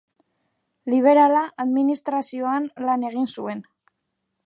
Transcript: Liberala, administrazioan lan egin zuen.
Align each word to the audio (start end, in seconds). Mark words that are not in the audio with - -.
Liberala, 0.93 1.45
administrazioan 1.65 2.69
lan 2.89 3.09
egin 3.13 3.33
zuen. 3.39 3.67